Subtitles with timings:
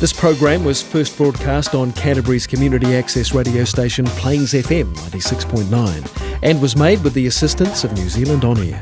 [0.00, 6.62] This program was first broadcast on Canterbury's community access radio station Plains FM 96.9 and
[6.62, 8.80] was made with the assistance of New Zealand On Air.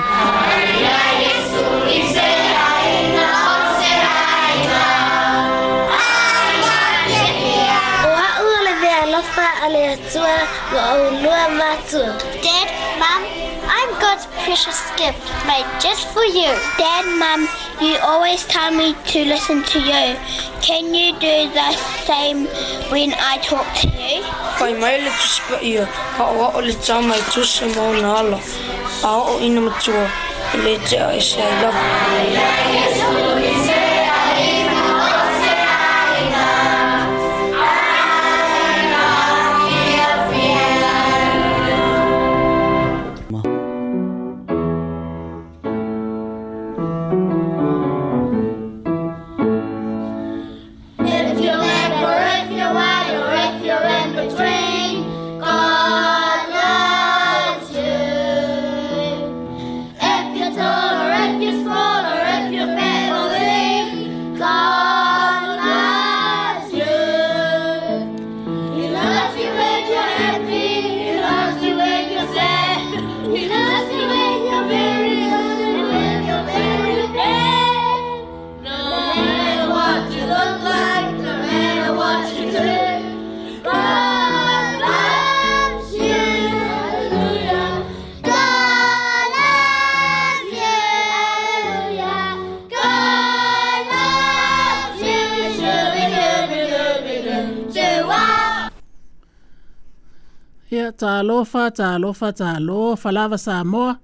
[12.42, 16.50] Dad, Mom, I'm God's precious gift made just for you.
[16.78, 17.48] Dad, Mom,
[17.80, 20.16] you always tell me to listen to you.
[20.62, 21.70] Can you do the
[22.04, 22.46] same
[22.90, 24.22] when I talk to you?
[24.58, 27.92] Kai mai le tu spa ia, ha o o le tā mai tu se mau
[28.02, 28.40] na ala.
[29.04, 30.04] A o ina matua,
[30.66, 33.20] le te a e se love
[100.92, 103.96] ta lofa, ta lofa, ta lo, falava sa moa,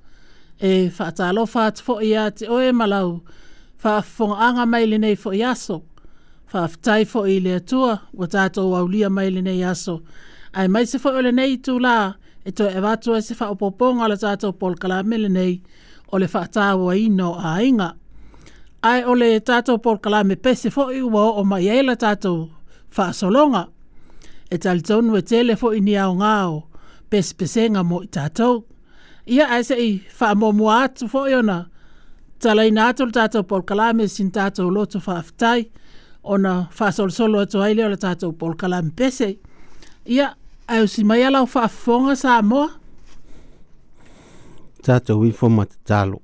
[0.61, 3.21] e fa ta lofa tfo ia te oe malau,
[3.77, 5.83] fa fonga anga maile nei fo iaso,
[6.47, 10.01] fa aftai fo i le atua, wa tato waulia maile nei iaso,
[10.55, 12.13] ai mai se fo ole nei tu la,
[12.45, 15.61] e to e vatu e se fa opoponga la tato pol kalamele nei,
[16.13, 17.93] o le fa ta wa ino a inga.
[18.83, 22.49] Ai ole tato pol kalame pese fo i uwa o mai eila tato,
[22.91, 23.67] fa solonga,
[24.51, 26.68] e tali tonu e tele fo i ni au ngao,
[27.11, 28.65] pesepesega mo i tatou
[29.29, 31.65] Ia aise i whaamomua atu fo ona
[32.41, 35.67] talaina atu le tātou polkalame sin tātou loto whaafitai
[36.23, 39.35] ona whaasolosolo atu aile o le tātou polkalame pese.
[40.09, 40.31] Ia
[40.73, 42.71] au si mai alau whaafonga sa moa.
[44.81, 46.23] Tātou wifo matatalo.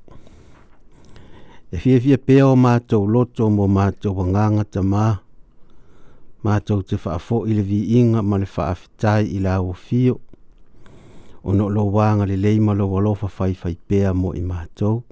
[1.72, 5.06] E fiafia pea o matou loto mo matou agaga tamā
[6.41, 9.77] matou te whaafo le viiga ma le whaafitai i la o
[11.44, 15.03] o no lo wanga le leima lo lo fa fai fai pea mo i mātou.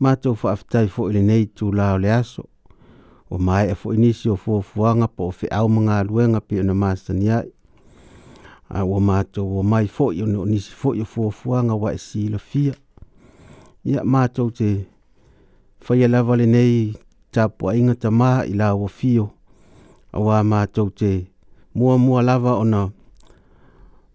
[0.00, 2.44] Mātou fa aftai fo ili nei tū lao le aso.
[3.30, 6.60] O mai e fo inisi o fo fuanga po o fe au mga luenga pe
[6.60, 7.48] ona māsa ni ai.
[8.82, 11.92] O wa mātou o mai fo i no nisi fo i o fo fuanga wa
[11.92, 12.72] e si lo fia.
[13.84, 14.70] Ia mātou te
[15.80, 16.96] fai alawa le nei
[17.34, 19.28] tā po inga ta maa i lao o fio.
[20.12, 21.12] A wā mātou te
[21.74, 23.00] mua mua lava ona mātou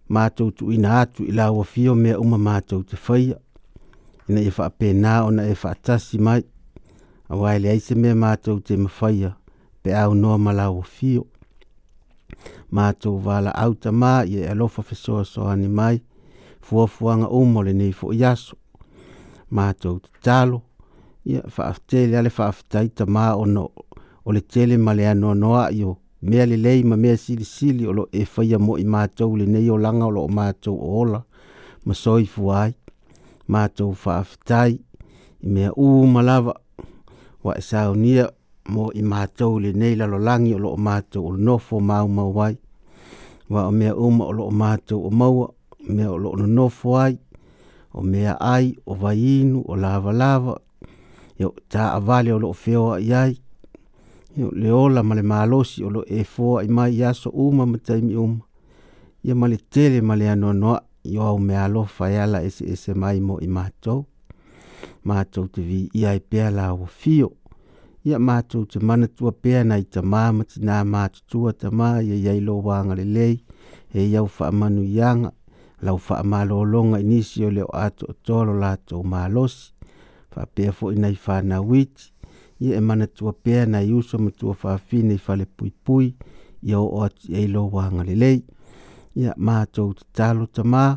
[0.08, 3.36] matou tuuina atu i fio mea uma matou te faia
[4.28, 6.42] ina ia e faapenā ona e faatasi mai
[7.28, 9.36] auā e leai se mea matou te mafaia
[9.82, 11.26] pe aunoa ma lauafio
[12.70, 16.00] matou valaau tamā ia e alofa fesoasoani mai
[16.60, 18.56] fuafuaga uma o lenei foʻi aso
[19.50, 20.62] matou tatalo
[21.24, 23.60] ia faatele ale le faafetai tamā ona
[24.24, 28.24] o le tele ma le anoanoaʻi o mea lelei ma mea silisili o lo e
[28.24, 31.22] faia mo i mātou le nei o langa o lo o mātou o ola
[31.84, 32.72] ma soifu ai
[33.48, 34.74] mātou whaafitai
[35.44, 36.54] i mea u malawa
[37.44, 38.28] wa e saunia
[38.68, 42.56] mo i mātou le nei lalolangi o lo o mātou o nofo mau mau wai,
[43.48, 45.52] wa o mea uma o lo o mātou o maua
[45.88, 47.14] mea o lo o nofo ai
[47.92, 50.58] o mea ai o vainu o lava lava
[51.38, 53.38] yo ta avale o lo o feoa ai
[54.36, 57.64] Yo le ola male malo si o lo e fo i mai ya so uma
[57.66, 58.40] mtai mi um.
[59.22, 63.20] Ya male tele male ano no yo au me alo fa yala ese ese mai
[63.20, 64.06] mo i mato.
[65.04, 67.30] Mato te vi i ai pe ala o fio.
[68.04, 71.68] Ya mato te mana tua pe na i ta ma ma na ma tua ta
[71.78, 73.34] ma ya ya lo wanga le lei.
[73.96, 75.22] E ya fa manu yang
[75.80, 79.54] la fa malo longa inisio le ato tolo la to malos.
[80.32, 82.04] Fa pe fo inai fa na witi
[82.60, 86.14] ia e manatua pea na i uso ma tua faafine i fale puipui
[86.62, 88.42] ia oo atu i ai lou agalelei
[89.14, 90.96] ia matou tatalo tamā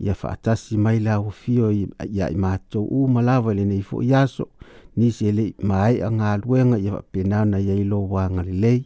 [0.00, 1.70] ia faatasi mai le auafio
[2.12, 4.44] ia i matou uma lava i lenei foʻi aso
[4.96, 8.84] nisi e leʻi maai agaluega ia faapena ona i ai lou agalelei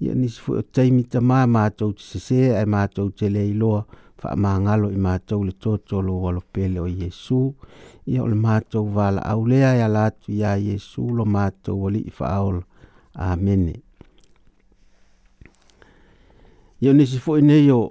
[0.00, 3.84] ia nisi foi o taimi tamā matou te sesē ae matou te lē iloa
[4.20, 7.54] faamagalo i matou le toatolo ua alopele o iesu
[8.06, 12.62] ia o le matou valaau lea ia latu iā iesu lo matou alii faaola
[13.14, 13.74] amene
[16.80, 17.90] ia o nisi foʻi nei o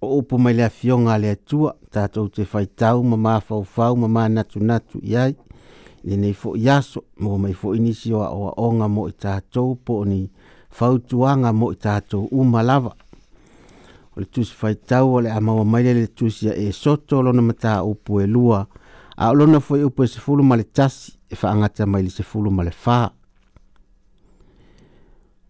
[0.00, 5.00] o upu mai le afioga a le atua tatou te faitau ma mafaufau ma manatunatu
[5.02, 5.32] i ai
[6.04, 10.22] lenei foʻi aso mo mai foʻi nisi o aʻoaʻoga mo i tatou po oni
[10.70, 12.94] fautuanga mo i tātou umalawa.
[14.16, 17.42] O le tusi fai tau o le amawa maile le tusi e soto o lona
[17.42, 18.64] mata upu e lua.
[19.16, 22.10] A o lona fwe upu e se fulu ma le tasi e whaangata mai le
[22.10, 23.10] se fulu ma le faa.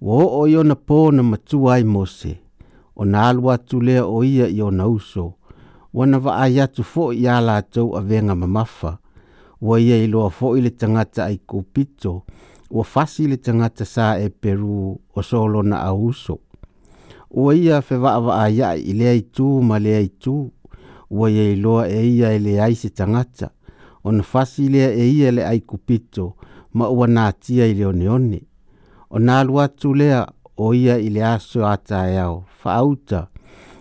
[0.01, 2.37] Wo o i ona pō na matua ai mose.
[2.95, 5.33] O na alua tu lea o ia i ona uso.
[5.95, 8.99] Wana va ai atu fo i ala atou a venga mamafa.
[9.61, 12.23] Wa ia i loa fo i le tangata ai kupito
[12.71, 16.39] o fasi le tagata sa e peru o solona auso
[17.31, 17.83] ua ia
[18.49, 20.53] ya i lea itu ma lea itu
[21.11, 23.51] ua ia iloa e ia e leai se tagata
[24.05, 26.37] ona fasi lea e ia le aikupito
[26.73, 28.43] ma ua natia i le oneone
[29.11, 30.27] o nalu atu lea
[30.57, 33.29] o ia i le aso ataeao faauta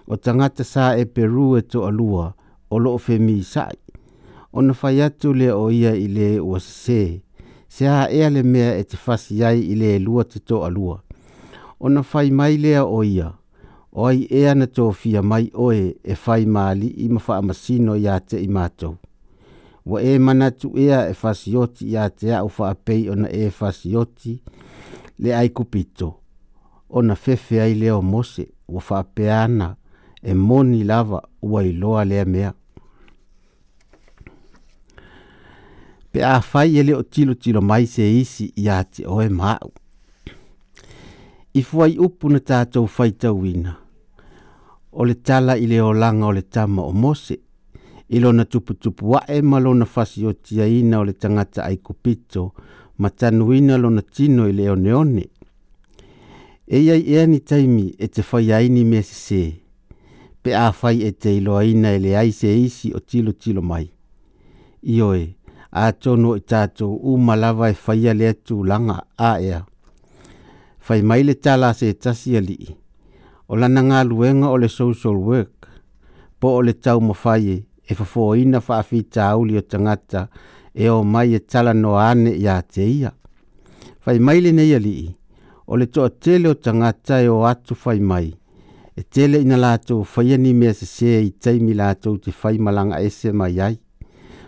[0.07, 2.33] o tagata sa e peru e alua
[2.69, 3.77] o loo femisaʻi
[4.53, 7.19] ona fai atu lea o ia i lē ua sesē
[7.77, 10.97] se a ea le mea e te fasi ai i le lua te tō alua.
[11.79, 13.27] O na whai mai lea o ia,
[13.93, 18.07] o ai ea na tō fia mai oe e whai maali i mawha amasino i
[18.09, 18.95] a te i mātou.
[19.85, 23.51] Wa e manatu ea e fasioti i a te au wha apei o na e
[23.53, 24.33] fasioti
[25.19, 26.09] le ai kupito.
[26.89, 29.75] O na fefe ai leo mose wa wha apeana
[30.23, 32.53] e moni lava ua i loa lea mea.
[36.11, 39.71] pe a fai ele o tilo tilo mai se isi i a te oe mau.
[41.53, 43.75] I fuai upu na tātou fai tauina.
[44.91, 47.37] O le tala i le o o le tama o mose.
[48.09, 51.77] I na tupu tupu wae ma lona fasi o tia ina o le tangata ai
[51.77, 52.53] kupito.
[52.97, 55.25] Ma tanuina lona tino i le o neone.
[56.67, 59.55] E iai ea ni taimi e te fai aini me se se.
[60.41, 63.89] Pe a fai e te iloa ina ele le aise isi o tilo tilo mai.
[64.83, 65.21] Ioe.
[65.21, 65.33] e
[65.71, 69.61] a tono i tātou u malawa e whaia lea tūlanga a ea.
[70.87, 72.75] Whai maile tala se tasi a lii.
[73.47, 75.67] O lana ngā luenga o le social work.
[76.39, 77.57] Po o le tau ma whai e,
[77.89, 80.27] e whafo ina whaafi tāuli o tangata
[80.73, 83.11] e o mai e tala no ane i a te ia.
[84.05, 85.09] Whai mai nei a lii.
[85.67, 88.29] O le toa tele o tangata e o atu whai mai.
[88.95, 93.01] E tele ina lātou whaia ni mea se se i teimi lātou te whai malanga
[93.03, 93.75] ese mai ai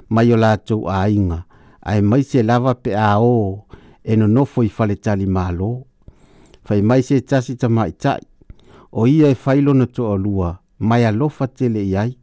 [0.09, 1.45] mai o latou aiga
[1.81, 3.65] ae mai se lava pe ao
[4.03, 5.85] e nonofo i faletali malo
[6.63, 8.25] fai mai se tasi tamaʻitaʻi
[8.91, 12.13] o ia e fai lona toʻalua mai alofa tele i ai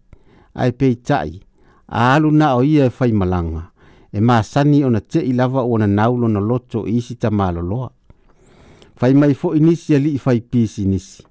[0.55, 1.41] ae peitaʻi
[1.89, 3.71] aaluna o ia e fai malaga
[4.13, 7.91] e masani ona teʻi lava ua nanau lona loto i isi tamāloloa
[8.97, 11.23] fai mai foʻi nisi alii fai pisi nisi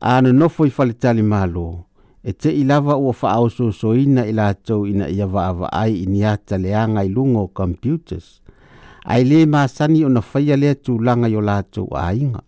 [0.00, 1.91] a nonofo i faletali malo
[2.24, 5.94] e te i lava ua whaau so so ina i lātou ina ia wa ai
[6.02, 8.40] i niata le anga i lungo computers.
[9.04, 12.40] Ai le māsani o na whaia lea tū langa i o lātou a inga.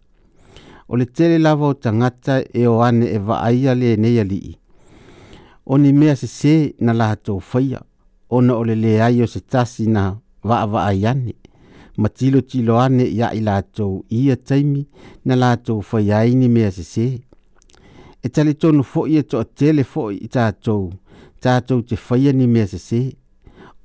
[0.89, 4.55] O le tele lava o tangata e o ane e wa aia le nei alii.
[5.67, 7.83] O ni mea se se na lātou whaia,
[8.31, 10.07] ona o le le ai o se tasi na
[10.45, 11.35] wa wa ai ane.
[11.97, 14.87] Ma tilo tilo ane ia i lātou ia taimi
[15.25, 16.83] na lātou whaia ini ni mea se.
[16.83, 17.11] se
[18.25, 20.85] e tali tonu fo'i e to atele fo'i i tatou
[21.45, 23.01] tatou te faia ni mea sesē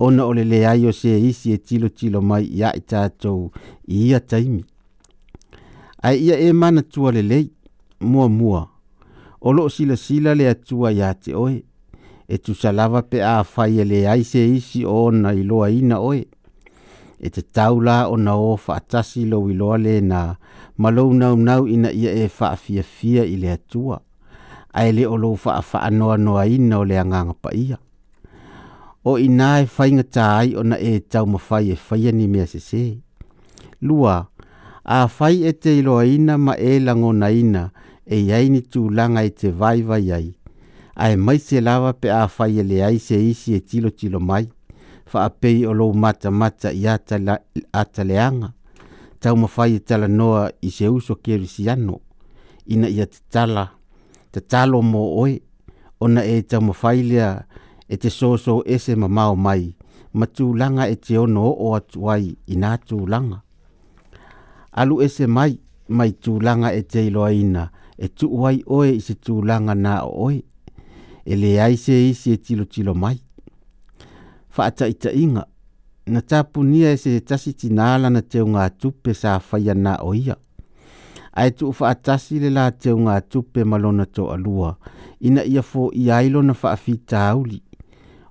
[0.06, 3.50] ona o leleai o se e isi e tilotilo mai ia i tatou
[3.92, 4.62] i ia taimi
[6.08, 7.50] ae ia e manatua lelei
[8.00, 8.62] muamua
[9.40, 11.58] o lo'o silasila le atua iā te oe
[12.28, 16.24] e tusalava pe a fai e leai se e isi o ona iloaina oe
[17.20, 20.20] e te tau la ona ō faatasi lou iloa lenā
[20.80, 24.00] ma lou naunau ina ia e faafiafia i le atua
[24.72, 27.78] ae le o lou faafaanoanoa ina o le agaga paia
[29.04, 32.82] o inā e faiga tāai ona e taumafai e faia ni mea sesē
[33.82, 34.16] lua
[34.84, 37.70] afai e te iloaina ma e lango na ina
[38.06, 40.28] e iai ni tu tulaga i te vaivai ai
[40.94, 44.46] ae mai se lava pe a afai e ai se isi e tilotilo mai
[45.10, 46.94] Fa faapei o lou matamata ia
[47.74, 48.48] ataleaga
[49.20, 49.82] taumafai e
[50.18, 52.00] noa i se uso kerisiano
[52.66, 53.79] ina ia tala
[54.32, 55.32] te talo mō oe,
[56.04, 57.30] ona e tau mawhailea
[57.92, 59.64] e te soso ese ma mau mai,
[60.18, 63.40] ma tūlanga e te ono o atuai i nā tūlanga.
[64.80, 65.56] Alu ese mai,
[65.88, 67.64] mai tūlanga e te iloaina,
[68.00, 70.40] e tuuai oe i se tūlanga nā o oe,
[71.30, 73.18] e le aise i se tilo tilo mai.
[74.56, 75.44] Whaata i inga,
[76.12, 80.36] na tāpunia e se tasiti nāla na teunga tupe sa whaia nā o ia
[81.32, 84.74] ae fa faatasi le lateuga tupe ma lona toʻalua
[85.20, 87.62] ina ia foʻi ai lona faafitauli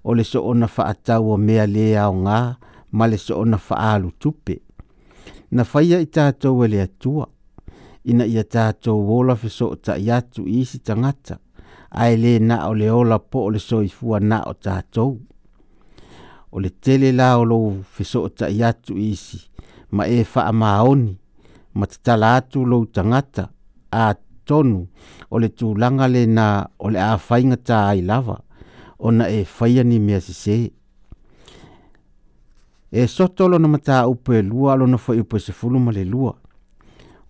[0.03, 2.55] o le so ona faatau o mea lē aogā
[2.91, 4.57] ma le so ona faaalu tupe
[5.51, 7.27] na faia i tatou e le atua
[8.03, 11.39] ina ia tatou ola fesootaʻi atu i isi tagata
[11.91, 15.17] ae lē na ole ola po o le soifua na o tatou
[16.51, 19.39] o ole tele la o lou fesootaʻi atu isi
[19.91, 21.15] ma e faamaoni e
[21.79, 23.43] matatala tatala atu lou tagata
[23.91, 24.13] a
[24.45, 24.79] tonu
[25.31, 26.47] o le tulaga lenā
[26.79, 28.37] o le a faiga tāai lava
[28.99, 30.57] ona e faia ni mea sesē
[33.01, 36.35] e soto lona mataupu e lua lona foi upu e sefulu ma le lua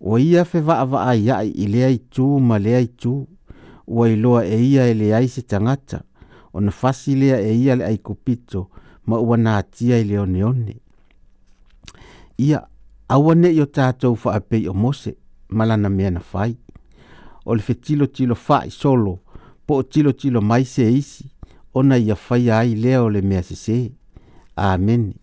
[0.00, 3.10] O ia fevaavaai ai i lea itū ma lea itū
[3.92, 5.98] ua iloa e ia e leai se tagata
[6.56, 8.62] ona fasi lea e ia le aikupito
[9.04, 10.76] ma ua natia i leoneone
[12.40, 12.62] ia
[13.10, 15.12] aua ne'i o tatou faapei o mose
[15.56, 16.52] ma lana mea na fai
[17.48, 19.14] o le fetilotilo faʻisolo
[19.66, 21.24] po o tilotilo mai se isi
[21.78, 23.78] ona ia faia ai lea o le mea sesē
[24.66, 25.16] amene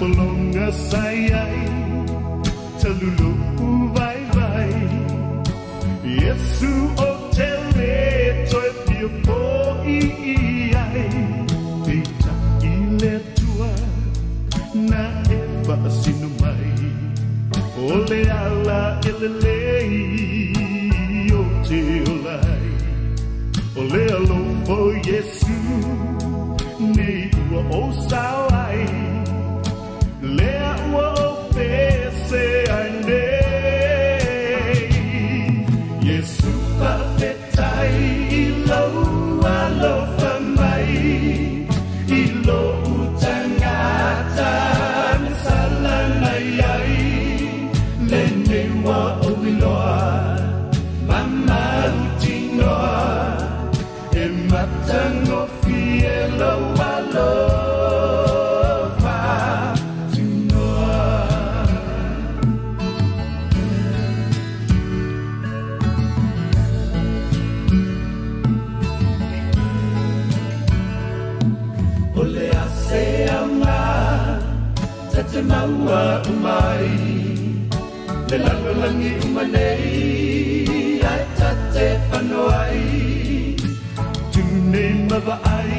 [0.00, 1.56] Bolonga say ay,
[2.80, 3.30] Talulu
[3.94, 4.74] vai vai.
[6.18, 6.70] Yesu
[7.08, 7.90] o tele
[8.52, 9.40] toi pio po
[9.88, 9.98] i
[10.34, 10.36] i
[10.86, 11.10] ai.
[11.86, 12.32] Pita
[12.70, 13.72] ile tua
[14.90, 15.00] na
[15.40, 16.70] eva sinu mai.
[17.92, 19.96] Ole ala ilelei
[21.40, 21.80] o te
[22.12, 22.64] olai.
[23.80, 24.76] Ole alo po
[25.08, 25.56] Yesu
[26.94, 28.35] nei tua o sao.
[78.30, 78.38] le
[78.80, 82.82] langi umanei ai tate whanoai
[84.32, 84.84] tune
[85.56, 85.76] ai,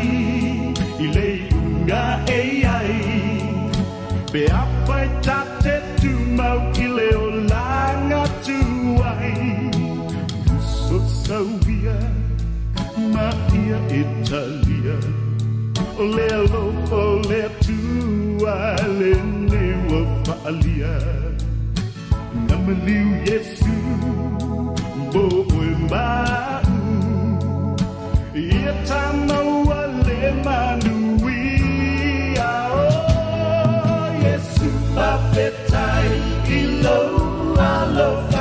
[0.99, 2.03] i lei unga
[2.37, 2.63] e.
[2.77, 2.93] ai
[4.31, 9.33] pe apai tate tu mau ki leo langa tuai
[10.55, 11.97] Uso sauia
[13.13, 13.27] ma
[13.61, 14.97] ia Italia
[15.99, 19.13] o le alofo le tuai le
[19.49, 20.95] neua whaalia
[22.67, 23.75] Maliu Yesu
[25.13, 26.73] Bobwe Mbau
[28.35, 31.39] Yetano Wale Manui
[32.51, 36.11] Ao Yesu Bafetai
[36.59, 36.99] Ilo
[37.73, 38.36] Alofa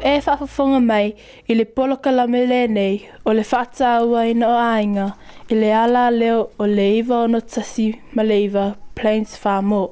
[0.00, 1.14] e whafafonga mai
[1.48, 5.12] i le poloka la nei o le whata aua i no ainga
[5.50, 9.72] i le ala leo o le iwa o no tasi ma le iwa Plains Farm
[9.72, 9.90] o.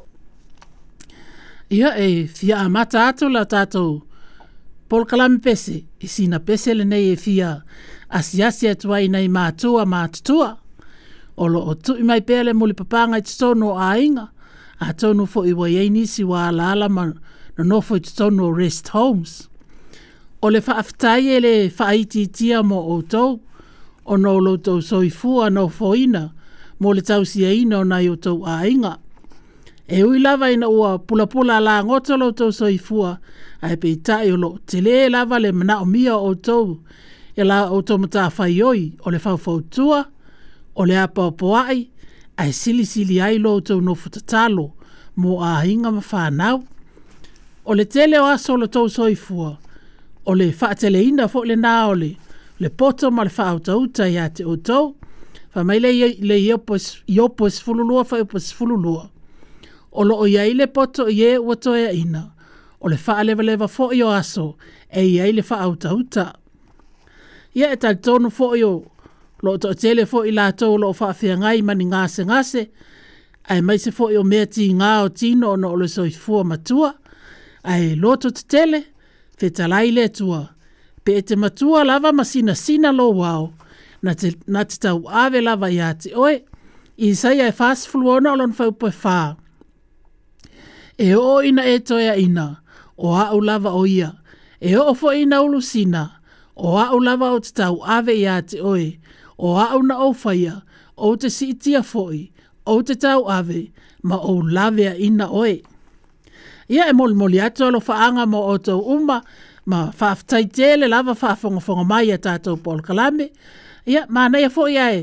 [1.71, 4.02] Ia e fia a mata ato la tatou.
[4.88, 7.62] Poloka la pese i sina pese le nei e fia
[8.11, 10.57] asiasi e tuai nei mātua mātutua.
[11.38, 14.28] Olo o tu i mai pele mo muli papanga i tutono o ainga.
[14.80, 18.49] A tonu e fo i waiaini si wa ala ala ma na nofo i tutono
[18.49, 19.50] o rest homes
[20.42, 23.40] o le whaaftai e le whaaititia mo o tau,
[24.06, 26.30] o no lo tau soifua no foina,
[26.80, 28.94] mo le tau si eina o nai o tau a inga.
[29.97, 33.11] E ui lava ina ua pula pula la ngota lo tau soifua,
[33.64, 36.64] a e peitai o lo tele le lava le mana o mia o tau,
[37.37, 40.00] e la o tau mata whai oi, o le whaufautua,
[40.75, 41.78] o le apa o poai,
[42.37, 44.66] a e sili sili ai lo tau no futatalo,
[45.20, 46.59] mo a inga mawhanau.
[47.64, 49.69] O le tele o aso lo tau soifua, o le tau soifua,
[50.30, 52.10] ole le whaatele ina fo le nā ole,
[52.60, 54.92] le poto ma le whaauta uta i ate o tau,
[55.64, 55.90] mai le
[56.38, 57.02] iopos,
[57.38, 59.10] pues fululua wha iopos pues
[59.92, 62.22] O lo o iai le poto i e wato e ina,
[62.80, 64.56] o le wha aleva leva fo yo o aso,
[64.88, 66.26] e iai fa whaauta uta.
[67.58, 68.70] Ia e ton fo yo
[69.42, 72.04] lo to tele fo i lātou lo o wha awhia ngai mani nga
[72.44, 72.62] se
[73.50, 76.44] ai mai se fo yo o mea ti ngā o tino no no so fo
[76.44, 76.92] ma matua,
[77.66, 78.84] ai lo to tele,
[79.40, 80.42] te talai le tua,
[81.04, 83.44] pe e te matua lava ma sina sina lo wao,
[84.04, 86.35] na te, na te tau ave lava ia te oe,
[87.06, 89.20] i sai ai fast fluona olon fau poe fā.
[91.06, 92.47] E o ina e toia ina,
[92.99, 94.11] o a lava o ia,
[94.61, 96.02] e o ofo ina ulu sina,
[96.66, 98.87] o a lava o te tau ave ia te oe,
[99.47, 100.59] o a na o faya,
[101.06, 102.28] o te si itia foi,
[102.68, 105.62] o te tau ave, ma o lavea ina oe.
[106.70, 109.18] ia e molimoli atu alofaaga mo outou uma
[109.66, 113.26] ma faafetaitē le lava faafogafoga mai a tatou kalame
[113.92, 114.99] ia manaia foʻi ae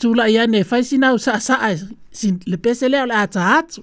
[0.00, 1.68] tulaʻi ane e faisinau saasaʻa
[2.50, 3.82] le pese lea o le a atu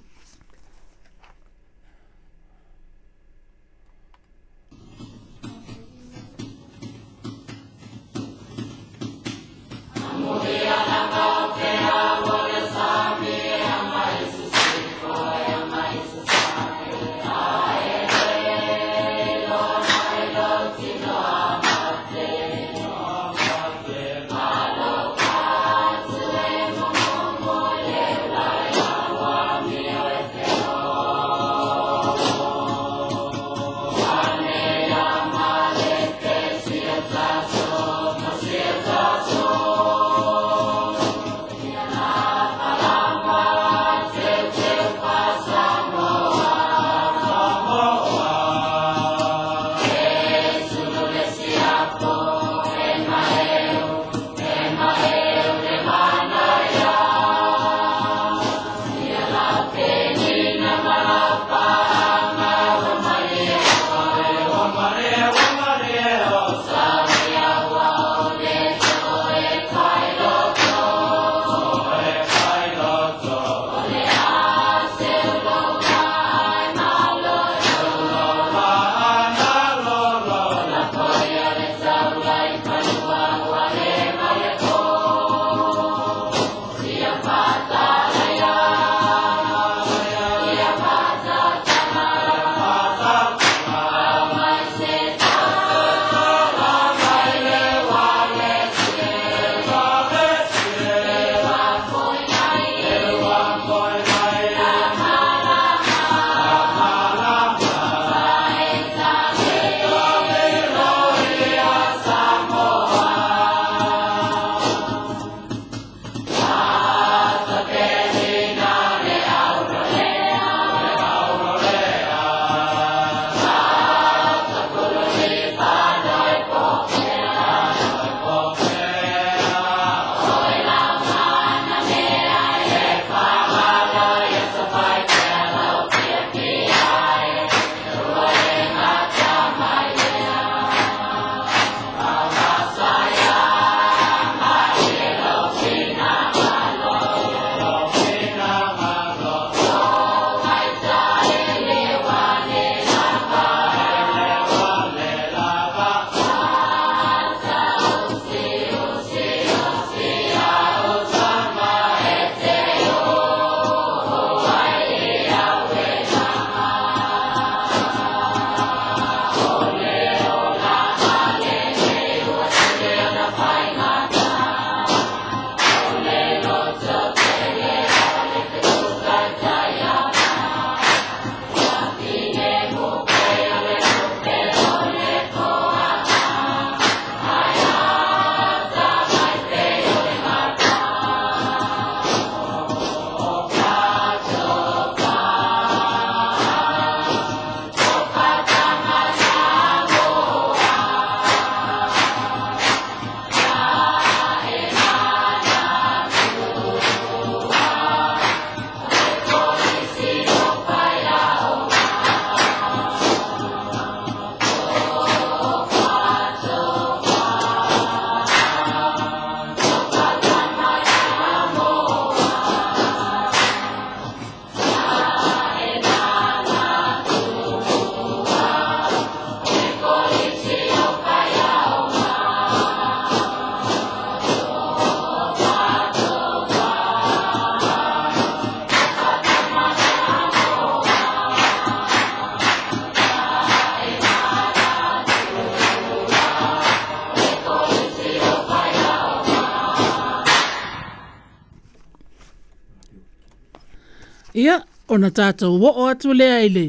[254.90, 256.64] ona tātou wo'o atu lea i le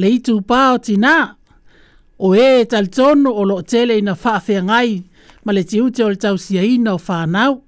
[0.00, 1.14] le itu pā o e tinā
[2.22, 4.90] o ē e talitonu o lo'o tele ina fa'afeagai
[5.44, 7.58] ma le tiute o le tausiaina o fānau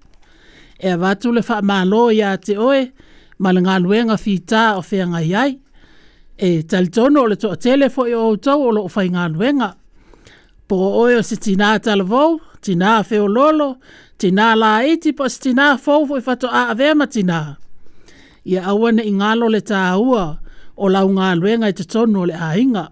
[0.78, 2.84] e ava atu le fa'amālō iā te oe
[3.42, 5.56] ma le fi fitā o feagai ai
[6.38, 9.74] e talitonu o le to'atele fo'i o outou o lo lo'o faigaluega
[10.68, 13.76] po o oe o se tinā talavou tinā feololo
[14.18, 17.42] tinā lāiti po o se tinā fou fo'i fato'a'avea ma tinā
[18.44, 19.96] ia awa na ingalo le ta
[20.78, 22.88] o lau ngā luenga i te le ahinga.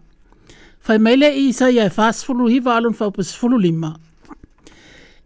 [0.81, 3.97] Fai maile i isa ia e fāsfulu hiva alun fāpasfulu lima.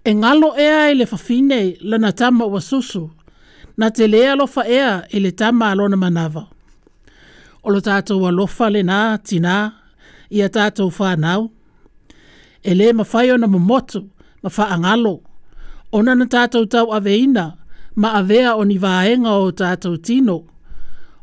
[0.04, 3.10] E ngalo ea i le fafine la na tama wa susu,
[3.76, 6.46] na te lea lofa ea i le tama alona manava.
[7.64, 9.72] O lo tātou wa lofa le nā, tina,
[10.30, 11.50] ia tātou whānau.
[12.62, 14.08] E le mawhaio na mamotu,
[14.42, 15.20] mawha angalo,
[15.92, 17.52] ona na tātou tau aveina,
[17.94, 20.38] ma avea o ni vaenga o tātou tino.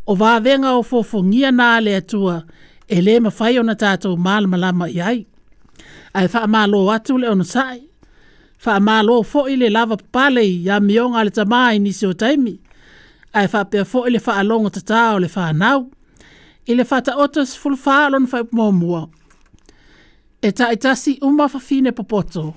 [0.07, 2.41] O vaavenga o fofongia nā le atua,
[2.87, 5.21] e le mawhai o na tātou māla malama i ai.
[6.13, 7.79] Ai wha amalo atu le ono sai,
[8.65, 12.11] wha amalo fo i le lava pale i a mionga le tamai ni si o
[12.13, 12.57] taimi,
[13.33, 15.89] ai wha pia fo i le wha alongo tata o le wha nau.
[16.69, 19.07] i le wha otas ful wha alon wha mua.
[20.45, 22.53] E ta i tasi umafafine popoto,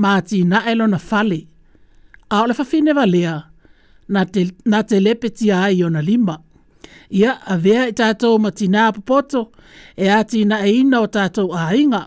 [0.00, 1.28] mā ti na elona fale.
[1.28, 1.53] fale
[2.30, 3.40] a ole fafine wa lea,
[4.08, 6.38] na te, na te lepe ti a i ona lima.
[7.10, 9.50] Ia, a vea i tātou ma tina apopoto,
[9.96, 12.04] e a tina e ina o tātou a inga.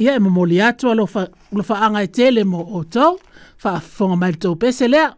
[0.00, 3.18] Ia, e mamoli atu fa, lo fa anga e tele mo o tau,
[3.56, 5.10] fa fonga mai tau pese lea.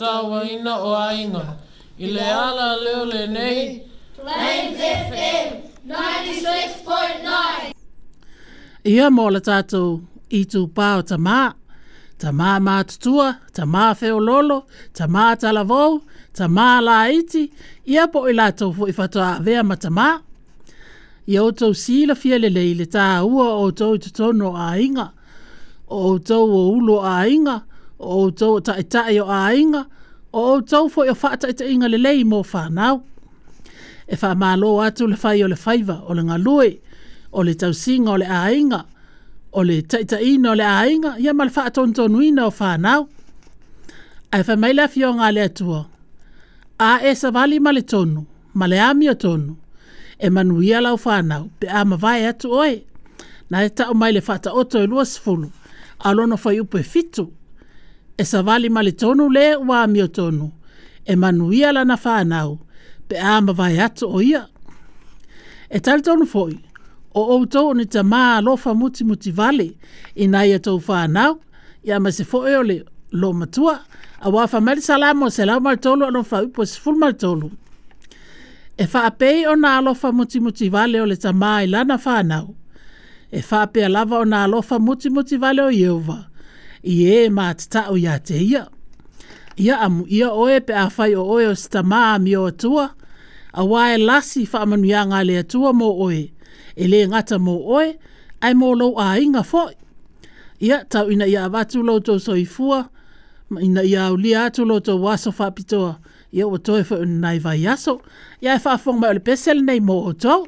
[0.00, 1.44] tawa ina o ainga.
[1.98, 3.62] I le ala leo le nei.
[4.18, 5.46] Plains FM
[5.88, 7.74] 96.9
[8.92, 9.96] Ia mō le tātou
[10.32, 11.38] i tū pāo ta mā.
[12.20, 14.62] Ta mā mā tutua, ta mā feo lolo,
[14.96, 15.98] ta mā talavou,
[16.36, 17.44] ta mā la iti.
[17.92, 20.10] Ia po i lātou fu i fatoa vea ma ta mā.
[21.26, 25.06] I outou sīla fia le leile tā ua o tō i tutono a inga.
[25.92, 27.60] O tō o ulo a inga
[27.98, 29.84] o outou o taʻitaʻi o āiga
[30.32, 33.02] o outou foʻi o faataʻitaʻiga lelei mo fanau
[34.06, 36.70] e faamālō atu le fai o le faiva o le galue
[37.32, 38.84] o le tausiga o le āiga
[39.52, 43.06] o le taʻitaʻiina o le āiga ia ma le faatonutonuina o fanau
[44.32, 45.84] ae faimai le afioga a le atua
[46.78, 49.56] a e savali ma le tonu ma le ami o tonu
[50.20, 52.82] e manuia lau fanau pe a mavae atu oe
[53.50, 55.48] na e taʻu mai le faataoto e lua sefulu
[56.04, 57.30] a lona foi upu e fitu
[58.18, 60.46] e savali male tonu le wa mio tonu
[61.04, 62.50] e manuia lana whanau
[63.08, 64.42] pe ama vai ato o ia.
[65.74, 66.54] E tal tonu foi
[67.14, 69.66] o ou tau ni ta maa lofa muti muti vale
[70.16, 71.32] i nai e tau whanau
[71.86, 72.76] i ama se foe o le
[73.20, 73.74] lo matua
[74.24, 77.48] a wafa mali salamu o se lau maltolu anon fa upo se ful maltolu.
[78.76, 82.46] E whaapei o na alofa muti muti vale o le ta maa i lana whanau.
[83.32, 86.24] E whaapea lava o na alofa muti muti vale o Yehovah
[86.86, 88.66] i e mā te tau ia te ia.
[89.58, 92.90] Ia amu ia oe pe a whai o oe o sita mā mi o atua,
[93.52, 96.20] a wae lasi whaamanu ia ngā le atua mō oe,
[96.76, 97.88] e le ngata mō oe,
[98.44, 99.72] ai mō lau a inga fōi.
[100.62, 102.84] Ia tau ina ia avatu lau tō soifua,
[103.62, 105.96] ina ia au lia atu lau tō waso whapitoa,
[106.36, 107.98] ia o toi fo un vai aso,
[108.40, 110.46] ia e whaafong mai o le pesel nei mō o tōu.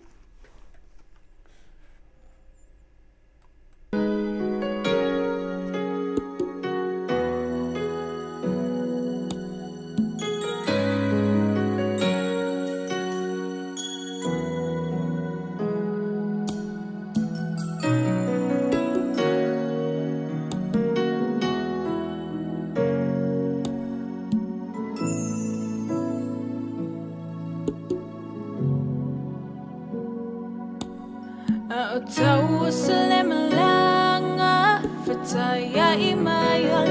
[32.07, 34.59] tahu selama langa
[35.03, 36.85] Fataya imaya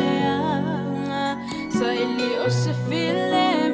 [1.71, 3.66] så Saili o se filema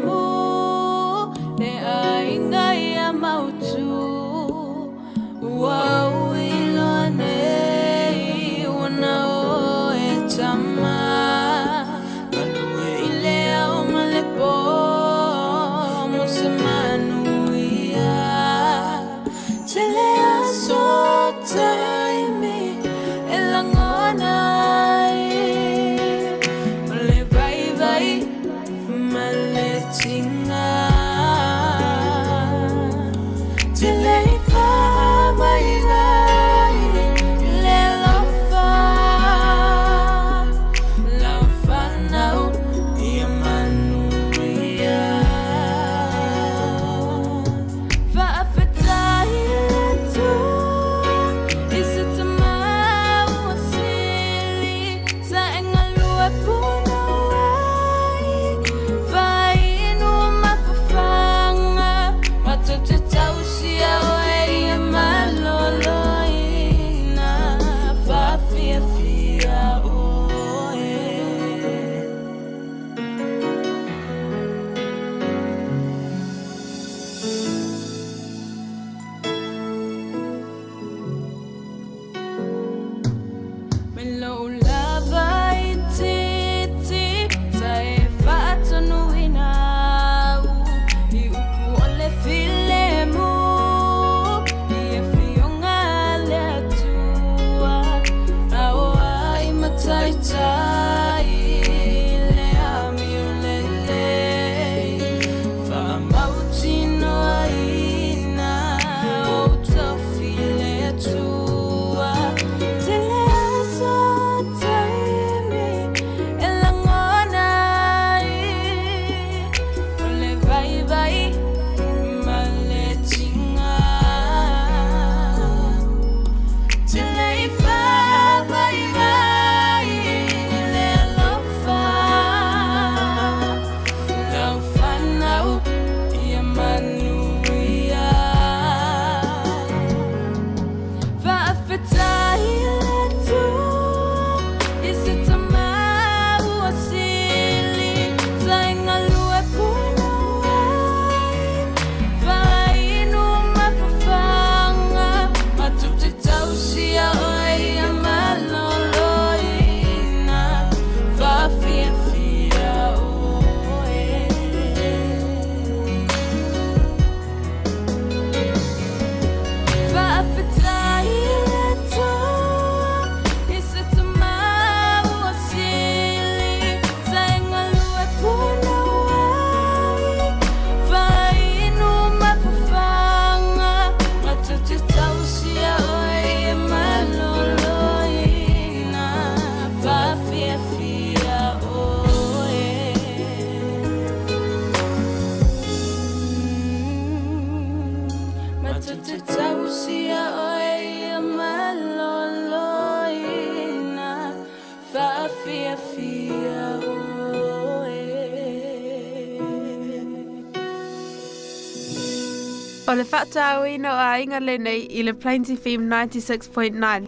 [212.94, 217.08] O le whata au ino a inga le nei i le Plains FM 96.9.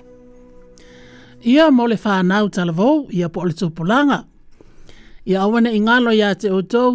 [1.51, 4.17] Ia mo le whanau talavou i a po le polanga.
[5.29, 6.91] Ia awana i ngalo ia a o outou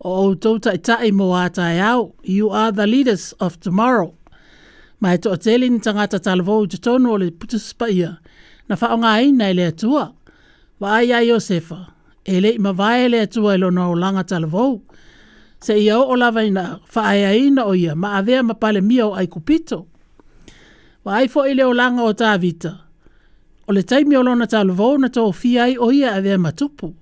[0.00, 1.44] o outou tai tai mo a
[1.92, 2.14] au.
[2.24, 4.10] You are the leaders of tomorrow.
[5.00, 8.18] Ma e to o te lini tangata talavou te tonu o le putuspa ia.
[8.68, 10.04] Na wha o ngai nei le atua.
[10.80, 11.78] Wa ai a Iosefa.
[12.32, 14.80] E le ima vai le atua i lona o langa talavou
[15.64, 19.12] se ia o lava ina faaea ina o ia ma avea ma pale mia ai
[19.28, 19.86] aikupito
[21.04, 22.72] ua ai foʻi le olaga o tavita
[23.68, 26.94] o le taimi o lona talovou na toofia ai o ia avea ma tupu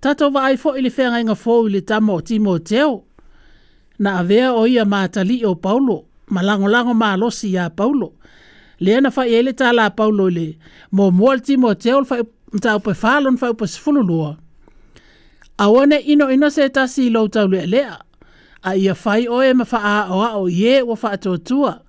[0.00, 3.02] tatou vaai foʻi le feagaiga fou i le tama o timoteo
[3.98, 5.98] na avea o ia matalii o paulo
[6.30, 8.08] ma lagolago malosi iā paulo
[8.78, 10.46] lea na faia ai le tala paulo i le
[10.94, 12.22] momua le timoteo le faʻi
[12.54, 14.36] mataupefalo na faʻiupasefululua
[15.58, 17.98] awane ino ino se tasi lo tau le lea.
[18.62, 21.80] A ia fai oe ma faa o a o ye o faa tua.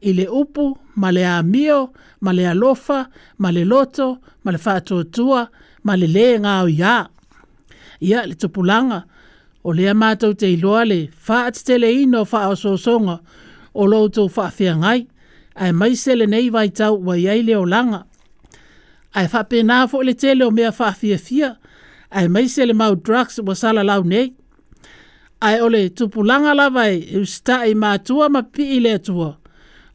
[0.00, 1.92] Ile upu, ma a mio,
[2.24, 3.06] ma a lofa,
[3.38, 5.40] male loto, male le faa tua,
[5.84, 6.96] male le le ngā o ia.
[8.00, 9.04] Ia le tupulanga,
[9.64, 13.18] o le a mātou te iloa le faa atitele ino faa o sosonga,
[13.74, 15.06] o lo tau faa fia ngai.
[15.54, 18.02] Ai mai se le nei vai tau wa iai le o langa.
[19.14, 21.18] Ai faa pe nā fo le tele o mea faa fia fia.
[21.54, 21.61] fia
[22.14, 24.26] ai mai se mau drugs wa sala lau nei.
[25.46, 29.30] Ai ole tupulanga lavai e usta e mātua ma pi i le atua.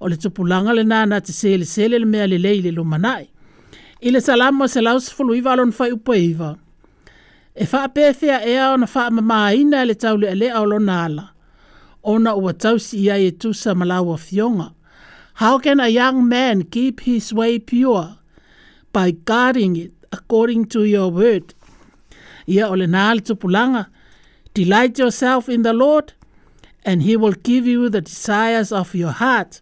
[0.04, 3.26] Ole tupulanga le nana te sele sele le mea le leile lo manai.
[4.02, 6.50] I le salamu se lau se fulu iwa alon fai upo iwa.
[7.56, 11.26] E faa pēwhia ea o na faa mamā ina le tau le alea o nāla.
[12.12, 14.70] Ona ua tausi ia e sa malawa fionga.
[15.42, 18.16] How can a young man keep his way pure?
[18.92, 21.54] By guarding it according to your word
[22.50, 23.86] Ia ole nāli tupulanga.
[24.54, 26.14] Delight yourself in the Lord,
[26.86, 29.62] and he will give you the desires of your heart.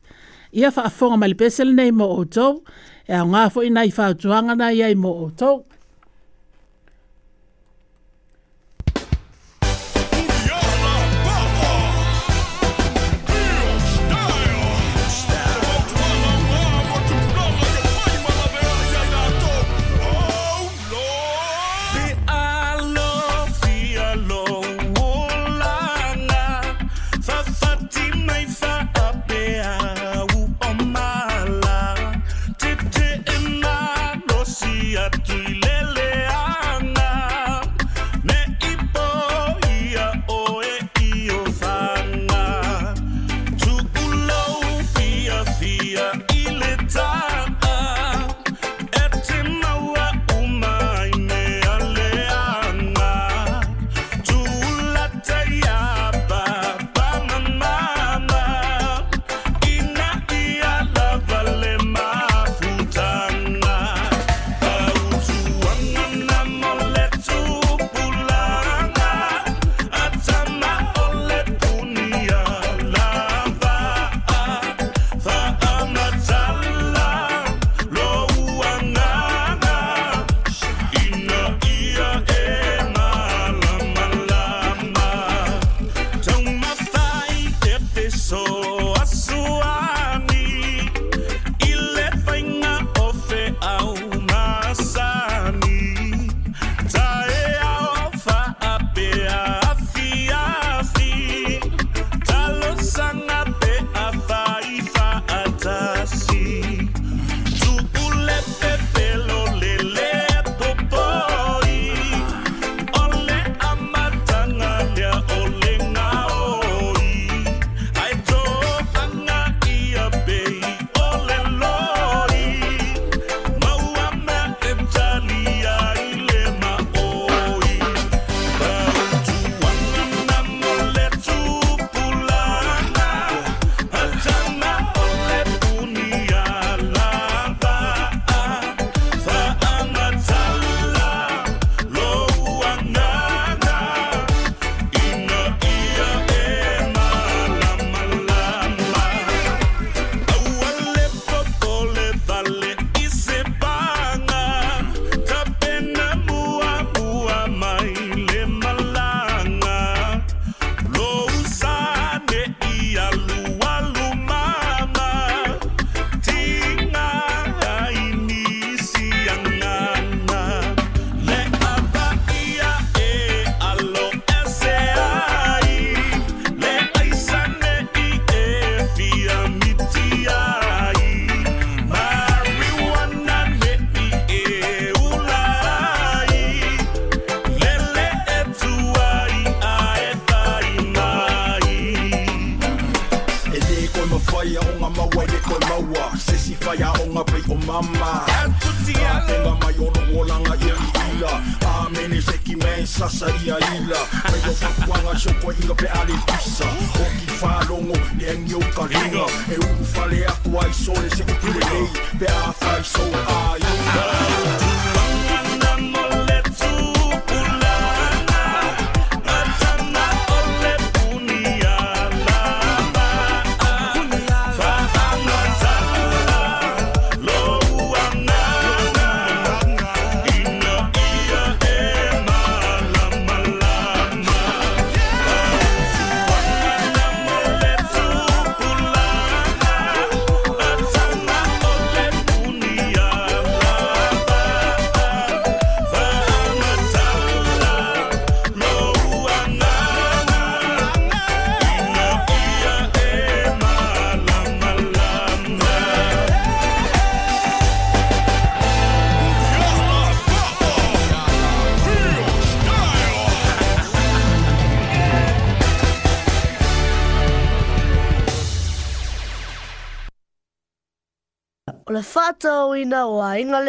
[0.55, 2.61] Ia whaafonga malipesele nei mo outou,
[3.09, 5.65] e au ngā fo ina i whautuanga na ia mo outou.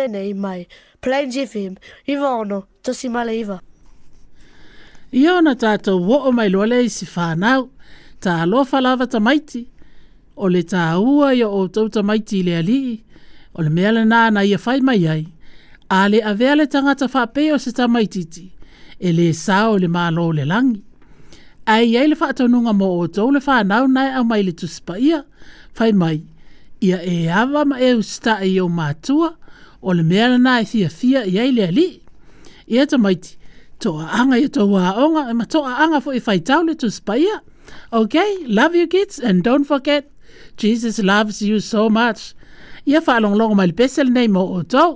[0.06, 0.60] tēnei mai.
[1.02, 1.76] Plains FM,
[2.10, 3.58] iwa ono, tosi male iwa.
[5.14, 7.68] Ia ona tātou wo o mai lole i si whānau,
[8.20, 9.64] tā alofa lava ta maiti,
[10.36, 12.96] o le tā ua i o tau ta maiti le alii,
[13.54, 15.24] o le mea le nāna ia whai mai ai,
[15.94, 18.48] a le avea le tangata whapeo se ta maititi,
[18.98, 20.82] e le sāo le mālo le langi.
[21.66, 25.22] Ai ai le whātanunga mo o tau le whānau nai au mai le tusipa ia,
[25.78, 26.18] whai mai,
[26.84, 29.32] ia e awa ma e usta e o mātua,
[29.86, 31.88] o le mea lana e fia fia i ai le ali.
[32.74, 33.30] Ia ta maiti,
[33.82, 37.36] toa anga i toa aonga, ma toa anga fo i whaitau le tu spaia.
[38.00, 40.04] Okay, love you kids and don't forget,
[40.60, 42.20] Jesus loves you so much.
[42.90, 44.90] Ia wha long mai le pesel nei mo o tau.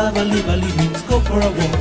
[0.00, 1.76] love and live and leave Go for a walk.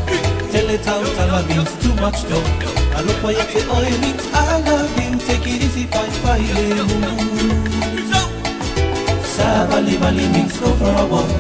[0.53, 1.69] Tell it out, I love it.
[1.83, 2.55] Too much talk.
[2.97, 4.17] I look for you to oil it.
[4.33, 5.11] I love him.
[5.27, 6.53] Take it easy, fight, fight.
[9.33, 11.31] Serve and live and leave Go for a walk.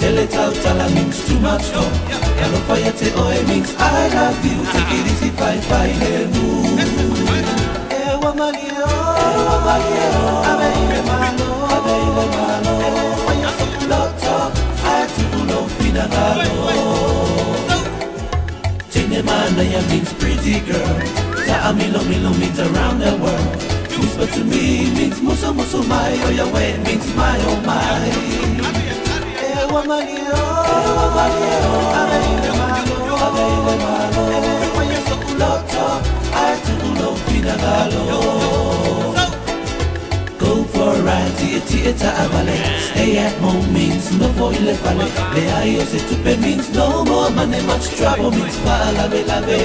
[0.00, 1.82] Tell it out, tell I it's too much no.
[2.10, 3.64] Yeah, no fire te oil mix.
[3.78, 6.84] I love you, take it easy, fight, fight, hey, move.
[7.98, 8.86] Eh, woman, yo,
[9.24, 10.08] eh, woman, yo,
[10.50, 13.07] abe, ibe, malo, abe, ibe, malo.
[15.92, 16.70] na ngalo
[18.92, 20.96] Tinemandaya means pretty girl
[21.48, 23.54] Ta'amilo milo means around the world
[23.92, 28.08] Tuspa to me means muso muso mai Oyawe means my oh my
[29.32, 30.40] Ewa manio
[30.86, 34.22] Ewa manio Ameile malo Ameile malo
[34.66, 35.86] Ewa yeso uloto
[36.38, 38.57] Aetu ulo pinagalo Ewa
[41.08, 46.14] ride to theater ballet Stay at home means no foil of ballet The highest to
[46.24, 49.62] pay means no more money Much trouble means fala belave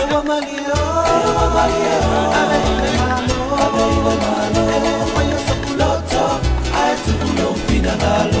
[0.00, 0.78] Ewa malio
[1.14, 1.96] Ewa malio
[2.40, 6.24] Aveile malo Aveile malo Elewa yosokuloto
[6.82, 8.40] Aetukulo finagalo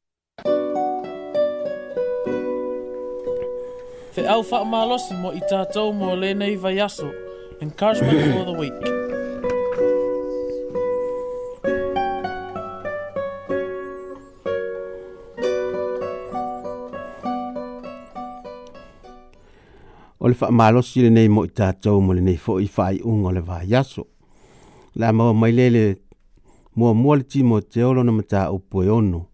[4.15, 7.05] Te au wha malosi mo i tātou mo le nei vai aso.
[7.63, 8.81] Encouragement for the week.
[20.19, 22.99] O le wha malosi le nei mo i tātou mo le nei fo i whai
[23.07, 24.09] unga le vai aso.
[24.95, 25.85] La mawa mai lele
[26.75, 29.25] mua mua le mo te olona mata upoe ono.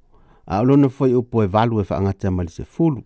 [0.45, 3.01] A olona fo i upoe valu e wha angata mali fulu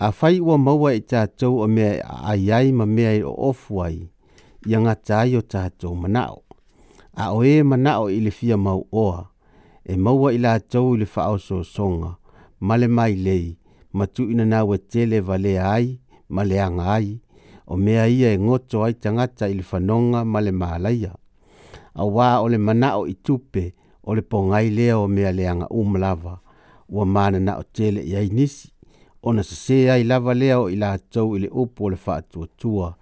[0.00, 3.98] a fai ua maua i tātou a mea ai ai ma mea i o ofuai
[4.64, 6.40] i anga tāi o tātou manao.
[7.12, 9.26] A o e manao i le fia mau oa,
[9.84, 12.14] e maua i la tau i le whao so songa,
[12.60, 13.44] ma le mai lei,
[13.92, 15.98] ma tu ina nā wa tele wa le ai,
[16.32, 17.20] ma le anga ai,
[17.66, 21.12] o mea ia e ngoto ai tangata i le whanonga ma le mālaia.
[21.92, 23.74] A wā o le manao i tupe,
[24.04, 26.38] o le pongai lea o mea le anga umlava,
[26.88, 28.70] ua mana na o tele i ai nisi
[29.22, 32.16] ona se se ai lava lea o i la tau i le upo le wha
[32.16, 32.94] atua tua.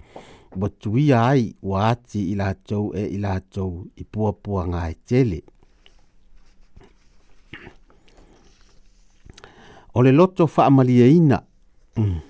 [0.56, 2.36] Ma tuia ai wa ati i
[2.68, 5.40] tau e i la tau i pua pua ngā e tele.
[9.94, 11.40] O le loto wha amalia ina.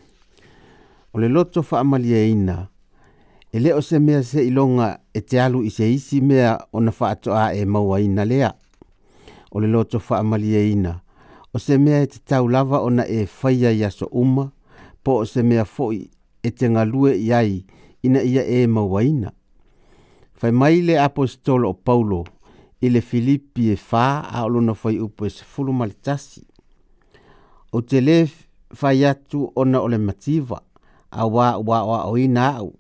[1.15, 2.69] O le loto wha amalia ina.
[3.53, 7.11] E leo se mea se ilonga e te alu i se isi mea ona wha
[7.11, 8.53] atua e maua ina lea.
[9.53, 10.97] O le loto wha amalia ina.
[10.97, 11.01] O le loto wha amalia ina
[11.53, 14.51] o se mea e te tau lava ona e whaia i aso uma,
[15.03, 16.09] po o se mea foi
[16.43, 17.65] e te ngalue i ai
[18.05, 19.33] ina ia e mawaina.
[20.33, 22.25] Fai mai le apostolo o Paulo
[22.81, 26.45] i le Filipi e fā a olona fai upo e se fulu malitasi.
[27.73, 28.29] O te le
[28.75, 30.61] fai atu ona ole mativa
[31.11, 32.75] a wā wā wā o ina au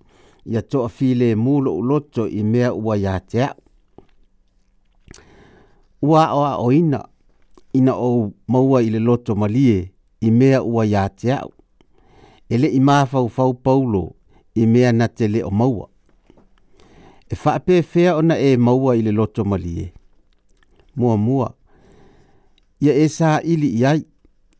[0.48, 3.62] i a toa file e mulo uloto i mea ua ia te au.
[6.02, 7.00] Ua o oina
[7.78, 11.52] ina o maua ile le loto malie i mea ua ia te au.
[12.50, 14.04] E le i mafau fau paulo
[14.54, 15.86] i mea na te le o maua.
[17.28, 19.86] E whaape fea ona e maua ile le loto malie.
[20.96, 21.48] Mua mua.
[22.82, 24.00] Ia e sa ili i ai.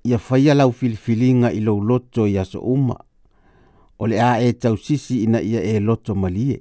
[0.09, 2.97] Ia whaia lau filifilinga i lau loto i aso uma.
[3.99, 6.61] O le a e tau sisi ina ia e loto malie.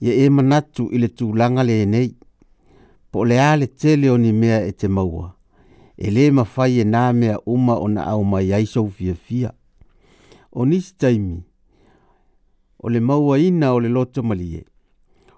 [0.00, 2.14] Ia e manatu ile le tūlanga le nei
[3.14, 5.28] po le ale tele o ni mea e te maua.
[6.02, 9.52] E le mawhai e nā mea uma o na au mai aisau fia fia.
[10.58, 11.38] O nisi taimi,
[12.82, 14.64] o le maua ina o le loto malie,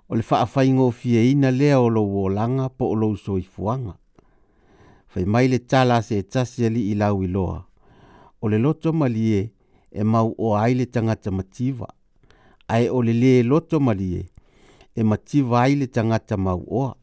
[0.09, 3.93] o le whaafai ngō fia ina lea o lo wolanga po o lo soi fuanga.
[5.11, 7.59] Fai mai le tala se e tasi ali i lau i loa,
[8.41, 9.43] o le loto malie
[9.93, 11.87] e mau o aile tangata mativa,
[12.75, 14.23] ai o le le loto malie
[14.97, 16.95] e mativa aile tangata mau oa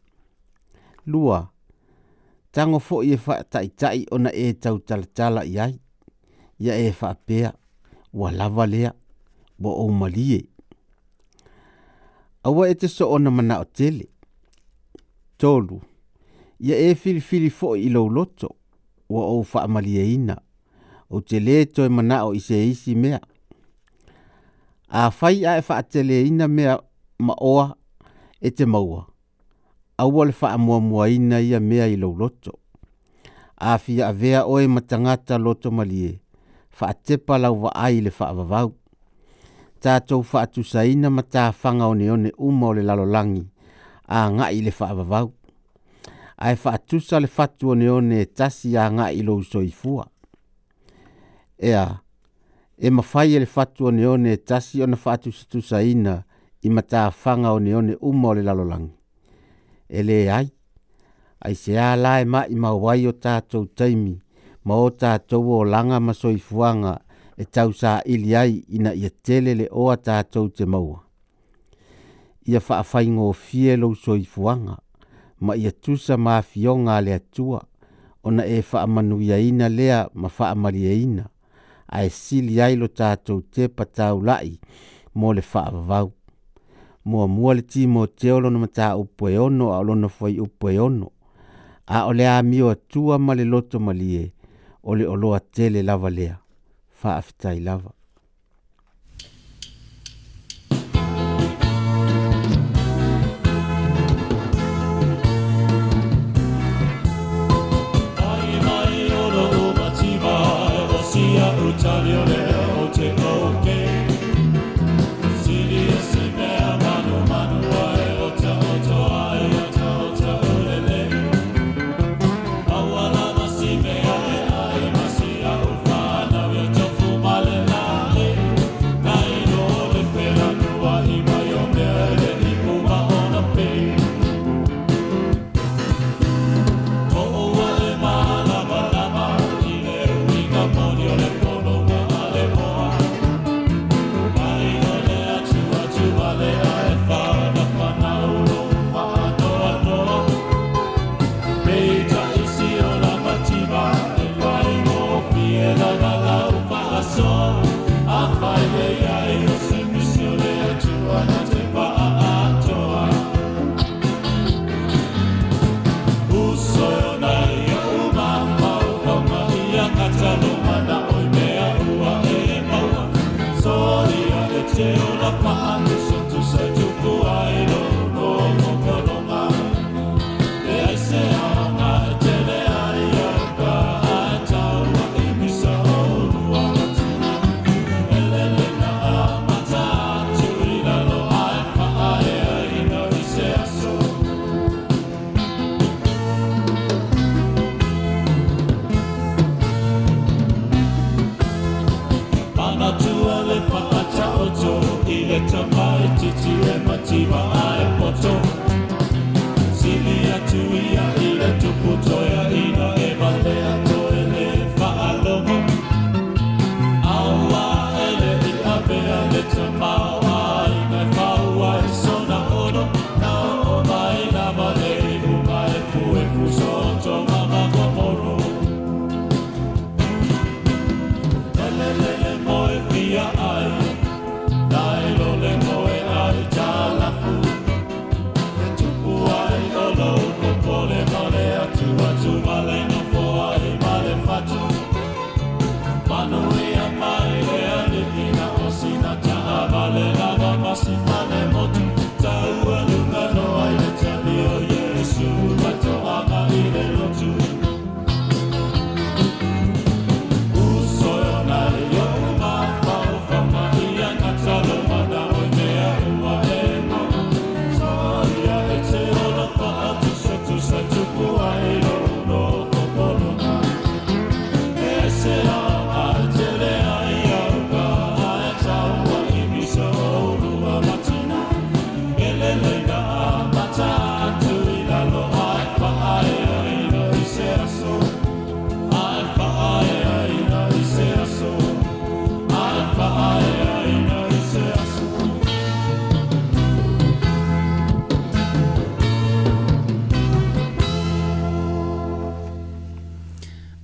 [1.05, 1.47] lua.
[2.51, 3.17] Tango fo i e
[3.51, 5.71] tai tai ona e tau tala tala i Ya
[6.59, 7.51] Ia e wha pea,
[8.13, 8.91] wa lava lea,
[9.59, 10.45] wa o malie.
[12.45, 14.05] Awa e te so ona mana o tele.
[15.37, 15.81] Tolu,
[16.59, 18.49] ya e fili fili fo i lau loto,
[19.09, 20.37] wa o wha malie ina.
[21.09, 23.19] O te le to e mana o ise isi mea.
[24.87, 26.77] A fai a e tele ina mea
[27.19, 27.75] maoa
[28.41, 29.12] e te maua
[29.97, 32.59] aua le faamuamuaina ia mea i lou loto
[33.57, 36.19] afia avea oe ma tagata loto ma lie
[36.69, 38.73] faatepa lauvaai i le faavavau
[39.79, 43.45] tatou faatusaina ma tafaga oneone uma o le lalolagi
[44.07, 45.33] agaʻi i le faavavau
[46.37, 50.07] ae faatusa le fatu oneone e tasi agaʻi i lou soifua
[51.57, 51.87] ea
[52.77, 56.23] e mafai e le fatu oneone e tasi ona faatusatusaina
[56.61, 58.91] i matafaga oneone uma o le lalolagi
[59.89, 60.49] ele ai.
[61.39, 64.15] Ai se a la ma i ma wai o tātou teimi,
[64.63, 66.99] ma o tātou o langa masoi fuanga
[67.37, 71.01] e tau sa ili ai ina ia tele le oa tātou te maua.
[72.47, 74.77] Ia whaafai ngō fie lou soi fuanga,
[75.39, 77.61] ma i ia tusa ma fionga le atua,
[78.23, 81.25] ona e whaamanuia ina lea ma whaamaria ina,
[81.87, 84.57] ai e sili ai lo tātou te patau lai
[85.15, 86.11] mo le whaavau
[87.05, 90.65] mua mua le timo te o lono mata upo e ono a lono fai upo
[90.75, 91.11] e ono.
[91.95, 94.23] A o le a mio atua ma le loto malie
[94.89, 96.35] o le oloa tele lava lea.
[96.99, 97.21] Faa
[97.67, 97.91] lava.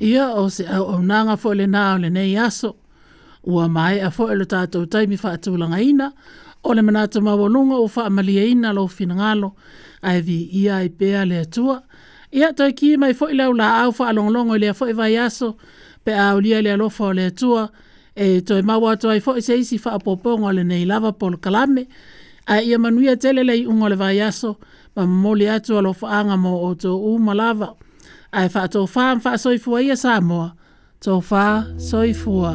[0.10, 2.70] ia o se au au nanga fo le nao le nei aso.
[3.50, 6.08] Ua mai a fo le tātou taimi wha atulanga ina,
[6.68, 9.50] o le manata mawalunga o wha amalia ina lo fina ngalo,
[10.10, 11.76] a vi ia i pēa le atua.
[12.38, 14.86] Ia tau ki mai fo le au la au wha alonglongo i le a fo
[14.90, 15.50] i vai aso,
[16.04, 17.70] pe a ulia le alofa o le atua,
[18.16, 21.38] e toi mau atu ai fo i se isi wha apoponga le nei lava polo
[21.38, 21.86] kalame,
[22.54, 24.58] a ia manuia telelei unga le vai aso,
[24.96, 27.66] ma mo mamoli lo alofa anga mo o tō umalava.
[27.66, 27.76] lava
[28.32, 30.52] ai fa to fa fa soifua ia sa mo
[31.02, 32.54] to fa soifua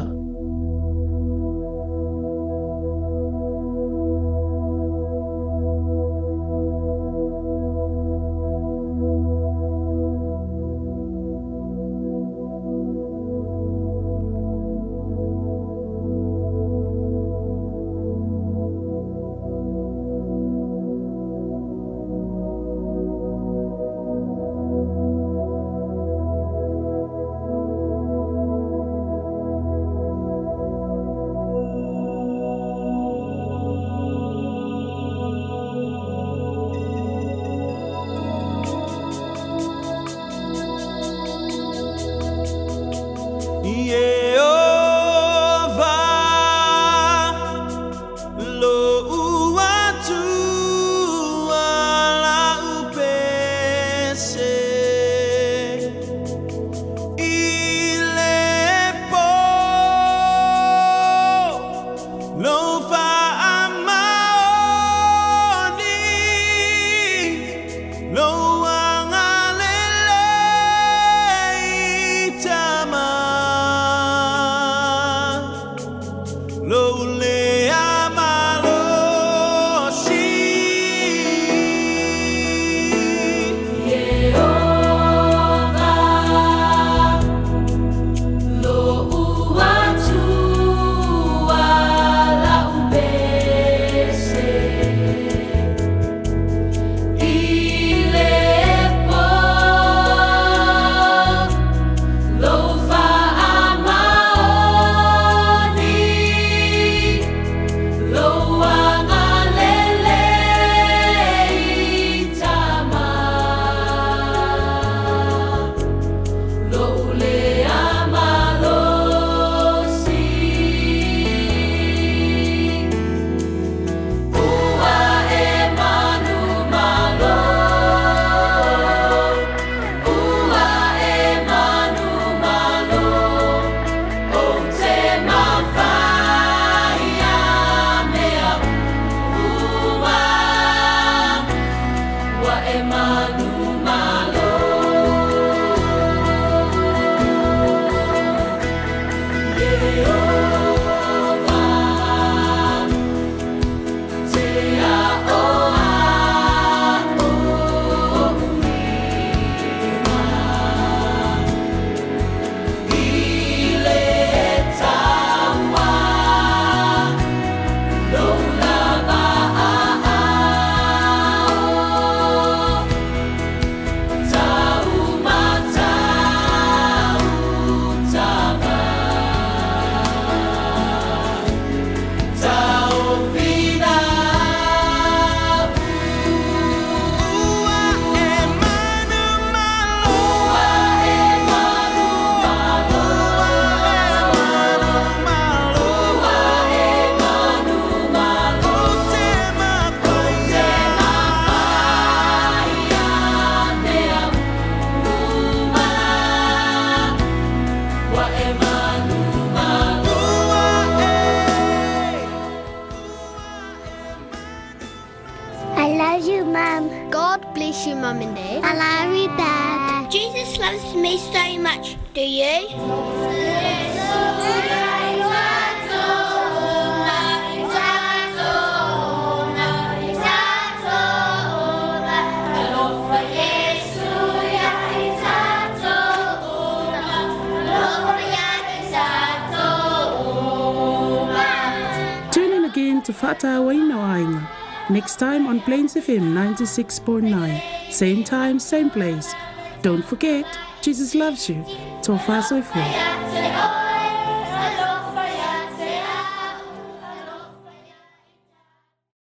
[246.81, 247.91] 106.9.
[247.91, 249.33] Same time, same place.
[249.81, 250.45] Don't forget,
[250.81, 251.63] Jesus loves you.
[252.03, 253.74] Tofa Soifua.